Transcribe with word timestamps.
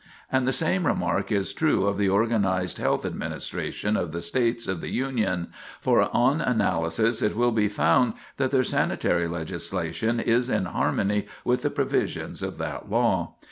And 0.31 0.47
the 0.47 0.51
same 0.51 0.87
remark 0.87 1.31
is 1.31 1.53
true 1.53 1.85
of 1.85 1.99
the 1.99 2.09
organized 2.09 2.79
health 2.79 3.05
administration 3.05 3.95
of 3.95 4.11
the 4.11 4.21
States 4.23 4.67
of 4.67 4.81
the 4.81 4.89
Union, 4.89 5.49
for 5.79 6.09
on 6.11 6.41
analysis 6.41 7.21
it 7.21 7.35
will 7.35 7.51
be 7.51 7.67
found 7.69 8.13
that 8.37 8.49
their 8.49 8.63
sanitary 8.63 9.27
legislation 9.27 10.19
is 10.19 10.49
in 10.49 10.65
harmony 10.65 11.27
with 11.45 11.61
the 11.61 11.69
provisions 11.69 12.41
of 12.41 12.57
that 12.57 12.89
law. 12.89 13.35